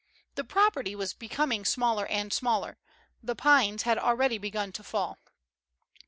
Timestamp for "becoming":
1.13-1.63